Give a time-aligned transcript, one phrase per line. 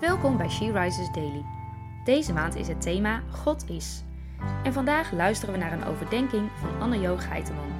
[0.00, 1.44] Welkom bij She Rises Daily.
[2.04, 4.02] Deze maand is het thema God is.
[4.64, 7.72] En vandaag luisteren we naar een overdenking van Anne-Jo Geiteman.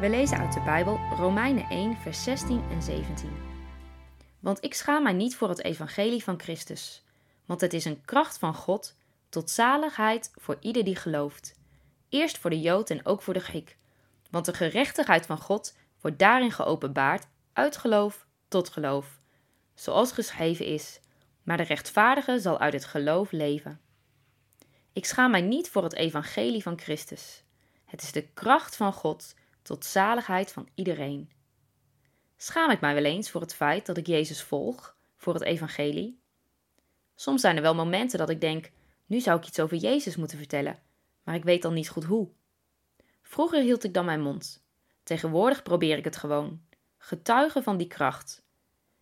[0.00, 3.30] We lezen uit de Bijbel Romeinen 1, vers 16 en 17.
[4.40, 7.04] Want ik schaam mij niet voor het evangelie van Christus,
[7.44, 8.96] want het is een kracht van God
[9.28, 11.54] tot zaligheid voor ieder die gelooft.
[12.08, 13.76] Eerst voor de Jood en ook voor de Griek.
[14.30, 19.06] Want de gerechtigheid van God wordt daarin geopenbaard uit geloof tot geloof.
[19.74, 21.00] Zoals geschreven is:
[21.44, 23.80] Maar de rechtvaardige zal uit het geloof leven.
[24.92, 27.42] Ik schaam mij niet voor het evangelie van Christus.
[27.84, 31.30] Het is de kracht van God tot zaligheid van iedereen.
[32.36, 36.20] Schaam ik mij wel eens voor het feit dat ik Jezus volg, voor het evangelie?
[37.14, 38.70] Soms zijn er wel momenten dat ik denk:
[39.06, 40.78] nu zou ik iets over Jezus moeten vertellen,
[41.22, 42.28] maar ik weet dan niet goed hoe.
[43.22, 44.64] Vroeger hield ik dan mijn mond.
[45.02, 46.62] Tegenwoordig probeer ik het gewoon.
[46.98, 48.42] Getuigen van die kracht.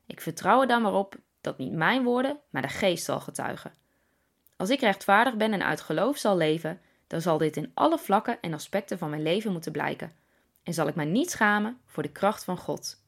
[0.06, 3.72] Ik vertrouw er dan maar op dat niet mijn woorden, maar de geest zal getuigen.
[4.56, 8.38] Als ik rechtvaardig ben en uit geloof zal leven, dan zal dit in alle vlakken
[8.40, 10.12] en aspecten van mijn leven moeten blijken.
[10.62, 13.00] En zal ik mij niet schamen voor de kracht van God.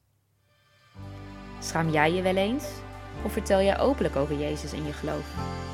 [1.59, 2.65] Schaam jij je wel eens?
[3.23, 5.73] Of vertel jij openlijk over Jezus en je geloof?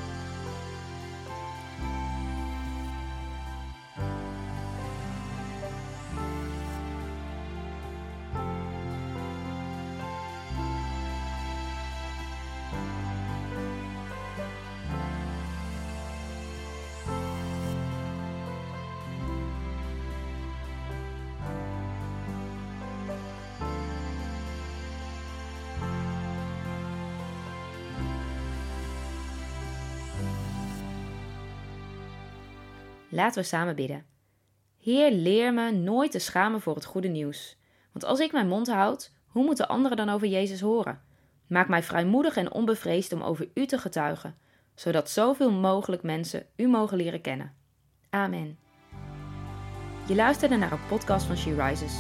[33.14, 34.06] Laten we samen bidden.
[34.80, 37.58] Heer, leer me nooit te schamen voor het goede nieuws.
[37.92, 41.02] Want als ik mijn mond houd, hoe moeten anderen dan over Jezus horen?
[41.48, 44.38] Maak mij vrijmoedig en onbevreesd om over U te getuigen,
[44.76, 47.54] zodat zoveel mogelijk mensen U mogen leren kennen.
[48.10, 48.58] Amen.
[50.08, 51.96] Je luisterde naar een podcast van She Rises.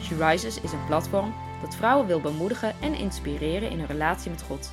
[0.00, 4.42] She Rises is een platform dat vrouwen wil bemoedigen en inspireren in hun relatie met
[4.42, 4.72] God.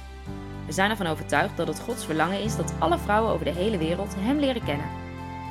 [0.66, 3.78] We zijn ervan overtuigd dat het Gods verlangen is dat alle vrouwen over de hele
[3.78, 5.13] wereld Hem leren kennen.